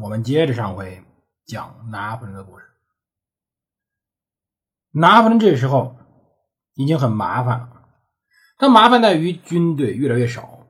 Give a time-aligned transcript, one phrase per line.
[0.00, 1.02] 我们接着上回
[1.46, 2.64] 讲拿破仑的故事。
[4.92, 5.96] 拿破仑这时候
[6.74, 7.68] 已经很麻烦了。
[8.58, 10.66] 他麻烦在于军队越来越少，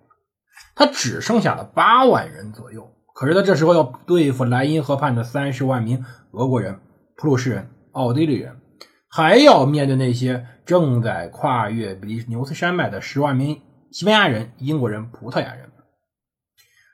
[0.75, 2.93] 他只剩下了八万人左右。
[3.15, 6.81] 可是他这时候要对付莱茵河畔的三十万名俄国人、
[7.17, 8.61] 普鲁士人、奥地利人，
[9.09, 15.71] 还要面对那些正在跨越比利牛斯山脉的十万名西班牙人、英国人、葡萄牙人。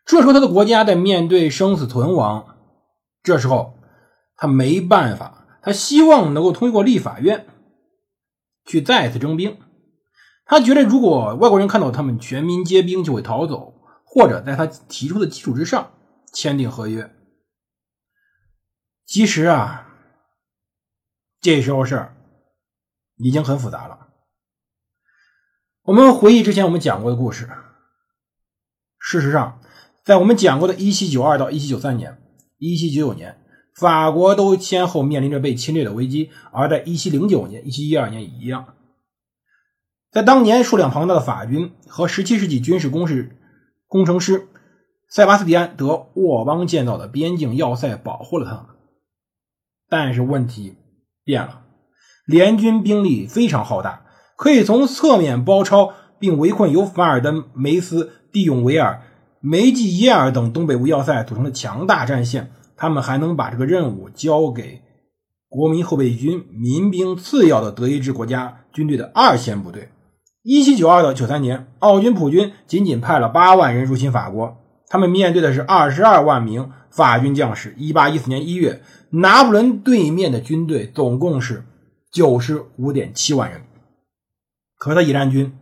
[0.04, 2.56] 这时候他的国家在面对生死存亡，
[3.22, 3.78] 这时候
[4.36, 7.46] 他没办法，他希望能够通过立法院
[8.64, 9.58] 去再次征兵。
[10.44, 15.92] 他觉得，如果外国人看到他们全民皆兵，就会逃走，或者在他提出的基础之上
[16.32, 17.14] 签订合约。
[19.06, 19.88] 其实啊，
[21.40, 22.16] 这时候事儿
[23.16, 24.08] 已经很复杂了。
[25.82, 27.48] 我们回忆之前我们讲过的故事，
[28.98, 29.60] 事实上，
[30.04, 32.18] 在我们讲过的1792到1793年、
[32.58, 33.38] 1799年，
[33.74, 38.74] 法国都先后面临着被侵略的危机，而在1709年、1712年也一样。
[40.10, 43.38] 在当年数量庞大的法军和17世纪军事工事
[43.86, 44.48] 工程师
[45.08, 48.66] 塞巴斯蒂安·德沃邦建造的边境要塞保护了他们，
[49.88, 50.74] 但是问题
[51.24, 51.62] 变了，
[52.26, 54.04] 联军兵力非常浩大，
[54.36, 59.02] 可以从侧面包抄并围困由凡尔登、梅斯、蒂永维尔、
[59.42, 62.50] 梅济耶尔等东北部要塞组成的强大战线。
[62.74, 64.82] 他们还能把这个任务交给
[65.48, 69.88] 国民后备军民兵次要的德意志国家军队的二线部队。
[70.42, 74.56] 一七九二到九三年，奥军普军仅仅派了八万人入侵法国，
[74.88, 77.72] 他们面对的是二十二万名法军将士。
[77.78, 81.62] 一八一四年一月，拿破仑对面的军队总共是
[82.10, 83.60] 九十五点七万人，
[84.76, 85.56] 可他野战军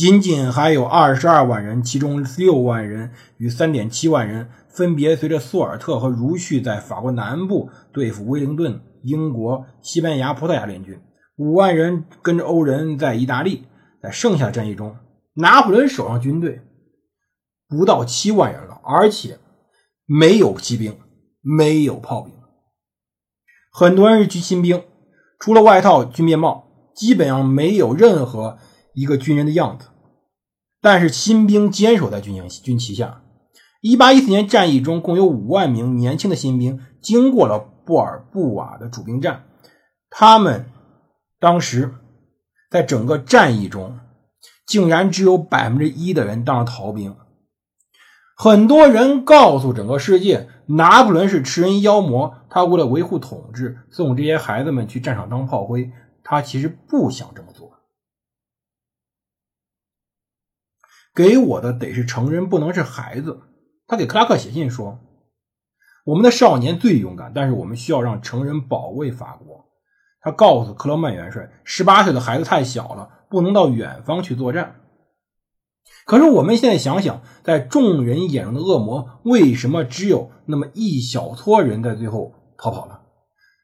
[0.00, 10.98] 仅仅还有二十二万人，其中六万人与三点七万人分别随着苏尔特和如旭在法国南部对付威灵顿、英国、西班牙、葡萄牙联军，
[11.36, 13.66] 五万人跟着欧人在意大利。
[14.02, 14.96] 在剩下的战役中，
[15.34, 16.62] 拿破仑手上军队
[17.68, 19.38] 不到七万人了，而且
[20.06, 20.96] 没有骑兵，
[21.42, 22.32] 没有炮兵。
[23.70, 24.82] 很多人是军新兵，
[25.38, 26.64] 除了外套、军面帽，
[26.96, 28.56] 基本上没有任何
[28.94, 29.88] 一个军人的样子。
[30.80, 33.22] 但是新兵坚守在军营军旗下。
[33.80, 39.44] 一八一四年战役中，共有五万名年轻的新兵经过了布尔布瓦的主兵站，
[40.10, 40.66] 他们
[41.38, 41.94] 当时。
[42.70, 43.98] 在整个战役中，
[44.64, 47.16] 竟然只有百分之一的人当了逃兵。
[48.36, 55.90] 很多人告诉整个世界，拿破仑是吃人妖魔，他为了维护统治，送这些孩子们去战场当炮灰。
[56.22, 57.69] 他其实不想这么做。
[61.14, 63.40] 给我的得是成人，不能是孩子。
[63.86, 64.98] 他给克拉克写信说
[66.06, 69.66] ：“我们的少年最勇敢，但是我们需要让成人保卫法国。”
[70.22, 74.76] 他告诉克罗曼元帅：“十八岁的孩子太小了，不能到远方去作战。”
[76.06, 83.00] 可是我们现在想想，在众人眼中的恶魔，为什么只有那么一小撮人在最后逃跑了？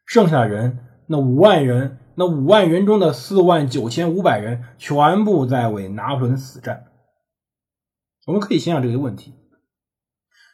[0.05, 6.85] 剩下的人，那五万人，那五万人中的四万九千五百人，全部在为拿破仑死战。
[8.27, 9.33] 我们可以想想这个问题：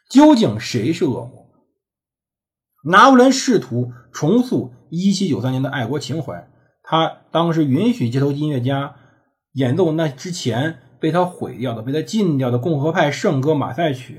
[0.08, 1.50] 究竟谁是恶魔？
[2.84, 6.48] 拿破仑试图重塑1793年的爱国情怀，
[6.84, 8.94] 他当时允许街头音乐家
[9.54, 14.18] 演奏那之前被他毁掉的、被他禁掉的共和派圣歌《马赛曲》。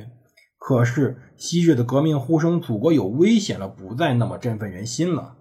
[0.57, 5.37] 可是昔日的革命呼声“祖国有危险了”不再那么振奋人心了。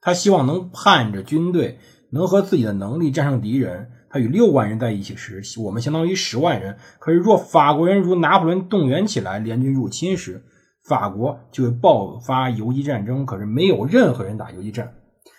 [0.00, 1.80] 他希望能盼着军队
[2.12, 3.90] 能和自己的能力战胜敌人。
[4.08, 6.76] 他与六万人在一起时，我们相当于十万人。
[6.98, 10.44] 可是若法国人如拿破仑动员起来，联军入侵时，
[10.84, 14.94] 法国就会爆发游击战争，可是没有任何人打游击战，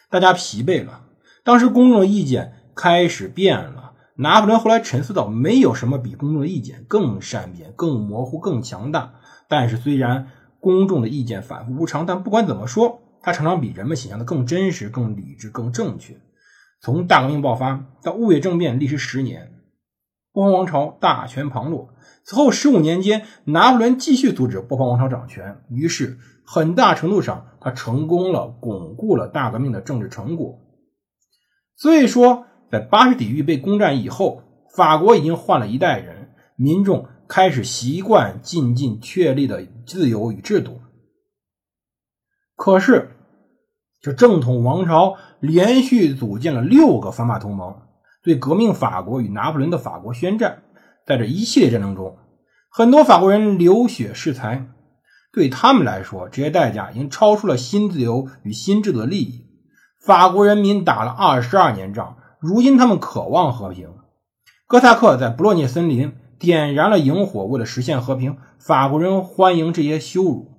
[0.10, 1.04] 大家疲惫了。
[1.44, 3.94] 当时公众的意见开始变了。
[4.20, 9.14] 拿破仑后来沉思到，没有什么比公众的意见更善变、更模糊、更强大。
[9.48, 10.30] 但是虽然
[10.60, 16.20] 公众的意见反复无常，但不管怎么说，它常常比人们想象的更真实、更理智、更正确。
[16.80, 19.54] 从大革命爆发到雾月政变，历时十年，
[20.32, 21.94] 波旁王朝大权旁落。
[22.24, 30.60] 此后十五年间，拿破仑继续阻止波旁王朝掌权，于是很大程度上他成功了，巩固了大革命的政治成果。
[31.76, 34.44] 所以说，在巴士底狱被攻占以后，
[34.76, 40.82] 法国已经换了一代人，民众开始习惯渐进确立的自由与制度。
[42.56, 43.17] 可是，
[44.02, 47.76] 这正统王朝连续组建了六个反法同盟，
[48.24, 50.64] 对革命法国与拿破仑的法国宣战。
[51.06, 52.18] 在这一系列战争中，
[52.70, 54.68] 很多法国人流血誓财，
[55.32, 59.46] 对他们来说，这些代价已经超出了新自由与新制度的利益。
[60.00, 63.90] 法国人民打了二十二年仗，如今他们渴望和平。
[64.68, 68.38] 哥萨克在布洛涅森林点燃了萤火，为了实现和平。
[68.60, 70.57] 法国人欢迎这些羞辱。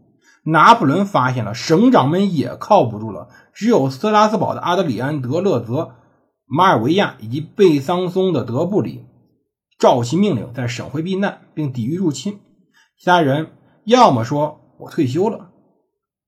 [0.50, 5.96] 拿破仑发现了省长们也靠不住了，只有斯拉斯堡的阿德里安·德勒泽、
[6.46, 9.04] 马尔维亚以及贝桑松的德布里。
[9.78, 12.40] 召集命令在省会避难，并抵御入侵。
[12.98, 13.50] 其他人
[13.84, 15.50] 要么说我退休了，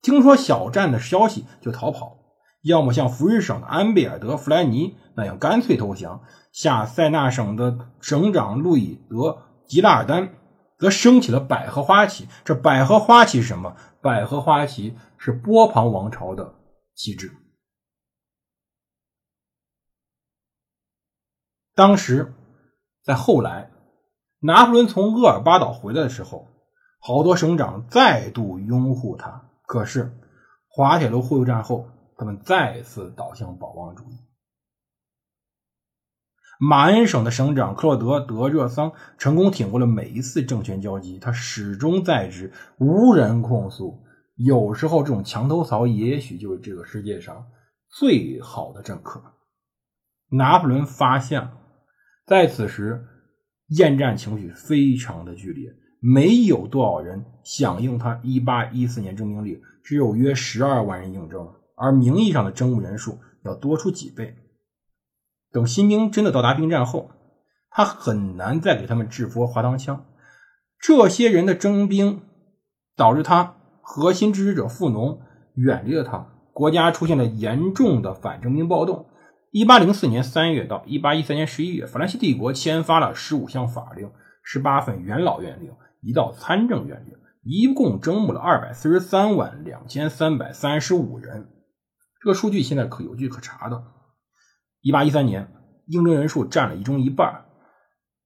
[0.03, 2.19] 听说小战的消息就逃跑；
[2.63, 6.21] 要么像福日省的安贝尔德·弗莱尼那样干脆投降。
[6.53, 9.17] 下塞纳省的省长路易德·
[9.67, 10.35] 吉拉尔丹
[10.81, 12.29] 则升起了百合花旗。
[12.44, 13.77] 这百合花旗是什么？
[14.00, 16.55] 百合花旗是波旁王朝的
[16.94, 17.31] 旗帜。
[21.75, 22.35] 当时。
[23.03, 23.71] 在后来，
[24.41, 26.47] 拿破仑从厄尔巴岛回来的时候，
[27.00, 29.50] 好多省长再度拥护他。
[29.62, 30.15] 可是，
[30.69, 31.88] 滑铁卢会战后，
[32.19, 34.19] 他们再次倒向保王主义。
[36.62, 44.03] 马恩省的省长克洛德·德热桑成功挺过了每一次政权交集，他始终在职，无人控诉。
[44.37, 47.47] 有时候，这种墙头草也许就是这个世界上
[47.89, 49.23] 最好的政客。
[50.33, 51.51] 拿破仑发现了。
[52.27, 53.07] 在此时，
[53.69, 64.37] 厌战情绪非常的剧烈，没有多少人响应他1814年征兵令，只有约12万人应征，而名义上的征募人数要多出几倍。
[65.52, 67.11] 等新兵真的到达兵站后，
[67.70, 70.05] 他很难再给他们制服滑膛枪。
[70.79, 72.23] 这些人的征兵
[72.97, 75.20] 导致他核心支持者富农
[75.55, 79.06] 远离了他，国家出现了严重的反征兵暴动。
[79.50, 84.11] 一八零四年三月到一八一三年十一月，法兰西帝国签发了十五项法令、
[84.44, 91.49] 十八份元老院令、一道参政院令，一共征募了二百四十三万两千三百三十五人。
[92.23, 93.82] 这个数据现在可有据可查的。
[94.81, 95.53] 一八一三年，
[95.87, 97.47] 应征人数占了一中一半。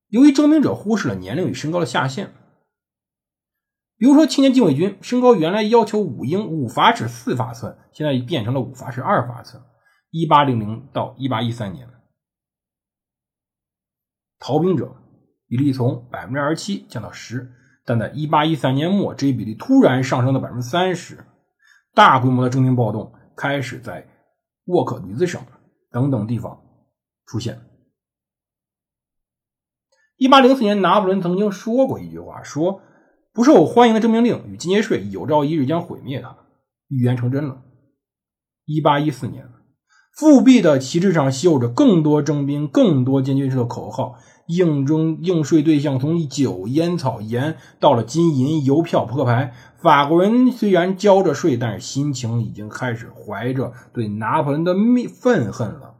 [0.08, 2.32] 由于征兵者忽视了年龄与身高的下限，
[3.96, 9.62] 比如说青年禁卫军身高原来要求五英五法尺四法寸，现在变成了五法尺二法寸。
[10.10, 11.88] 一八零零到一八一三年，
[14.38, 14.94] 逃兵者
[15.48, 17.52] 比例从百分之二十七降到十，
[17.84, 21.24] 但在一八一三年末，这一比例突然上升到百分之三十，
[21.94, 24.06] 大规模的征兵暴动开始在
[24.66, 25.42] 沃克吕兹省
[25.94, 26.60] 等等地方
[27.24, 27.70] 出现。
[30.16, 32.82] 一八零四年，拿破仑曾经说过一句话：“说
[33.32, 36.36] 不受欢迎的征兵令与间接税有朝一日将毁灭它。”
[36.90, 37.62] 预言成真了。
[38.64, 39.48] 一八一四年。
[40.16, 44.14] 复辟的旗帜上绣着“更多征兵、更多监军制”的口号，
[44.46, 49.52] 应征应税对象从酒、烟草、盐到了金银、邮票、扑克牌。
[49.82, 54.74] 法国人虽然交着税，但是心情已经开始怀着对拿破仑的
[55.08, 55.96] 愤恨了。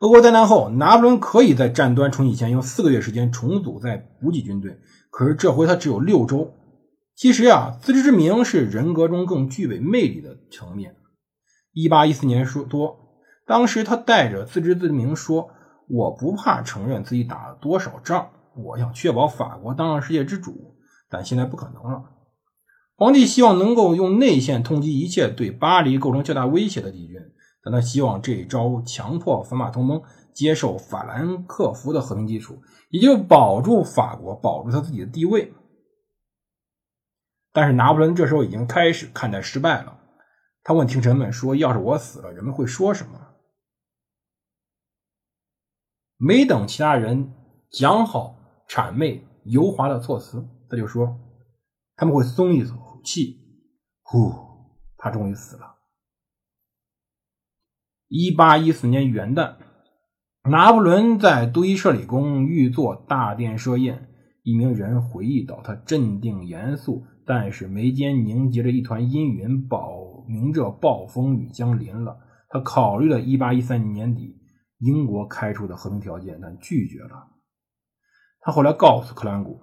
[0.00, 4.76] 俄国灾难后，拿破仑可以在战端重启前用四个月时间重组再补给军队，
[5.10, 6.52] 可是这回他只有六周。
[7.14, 10.96] 其实啊，自知之明是人格中更具备魅力的层面。
[11.76, 12.96] 一八一四年说多，
[13.44, 15.50] 当时他带着自知之明说
[15.90, 20.74] ：“我不怕承认自己打了多少仗，我想确保法国当上世界之主，
[21.10, 22.02] 但现在不可能了。”
[22.96, 27.20] 皇帝希望能够用内线通缉一切对巴黎构成较大威胁的敌军，
[27.62, 30.00] 但他希望这一招强迫反法同盟
[30.32, 35.52] 接受法兰克福的和平基础，也就保住法国，保住他自己的地位。
[37.52, 39.98] 但是拿破仑这时候已经开始看待失败了。
[40.68, 43.36] 他问听臣们说：“要是我死了，人们会说什么？”
[46.18, 47.32] 没等其他人
[47.70, 51.20] 讲好谄媚油滑的措辞，他就说
[51.94, 53.62] ：“他们会松一口气。”
[54.02, 54.32] 呼，
[54.96, 55.76] 他终于死了。
[58.08, 59.58] 一八一四年元旦，
[60.50, 64.12] 拿破仑在杜伊舍里宫御座大殿设宴。
[64.42, 72.16] 一名人回忆到：“他镇定严肃，但是眉间凝结着一团阴云，保。”明着暴风雨将临了，
[72.48, 74.34] 他考虑了1813年年底
[74.80, 77.28] 英国开出的和平条件，但拒绝了。
[78.40, 79.60] 他后来告诉克兰古，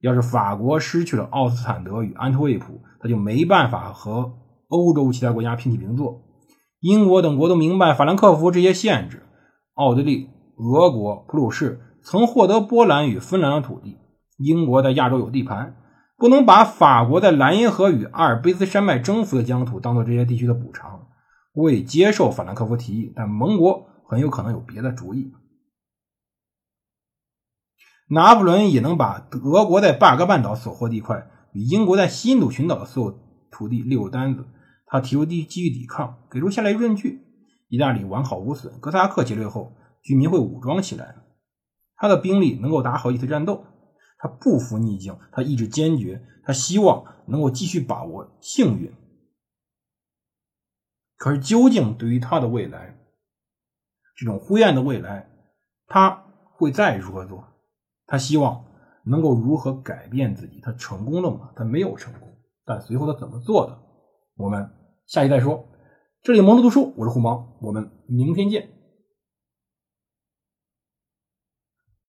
[0.00, 6.22] 要是法国失去了奥斯坦德与安特卫普，他就没办法和欧洲其他国家平起平坐。
[6.80, 9.22] 英国等国都明白法兰克福这些限制。
[9.74, 13.98] 奥地利、俄国、普鲁士曾获得波兰与芬兰的土地，
[14.38, 15.76] 英国在亚洲有地盘，
[16.16, 21.08] 不能把法国在莱茵河与阿尔卑斯山脉征服的疆土当做这些地区的补偿。
[21.52, 25.32] 未接受法兰克福提议，但盟国很有可能有别的主意。
[28.08, 33.18] 拿破仑也能把德国在巴格半岛所获地块与英国在西印度群岛的所有
[33.50, 34.46] 土地列入单子。
[34.86, 37.22] 他提出地基于抵抗，给出下列论据：
[37.68, 41.16] 意大利完好无损，哥萨克劫掠后，居民会武装起来，
[41.96, 43.64] 他的兵力能够打好一次战斗。
[44.26, 48.92] 他不服逆境，他意志坚决，他希望能够继续把握幸运。
[51.16, 52.98] 可是，究竟对于他的未来，
[54.16, 55.30] 这种灰暗的未来，
[55.86, 56.24] 他
[56.56, 57.44] 会再如何做？
[58.06, 58.64] 他希望
[59.04, 60.60] 能够如何改变自己？
[60.60, 61.52] 他成功了吗？
[61.54, 62.28] 他没有成功，
[62.64, 63.78] 但随后他怎么做的？
[64.36, 64.68] 我们
[65.06, 65.68] 下期再说。
[66.22, 68.75] 这里蒙读读书，我是胡毛，我们明天见。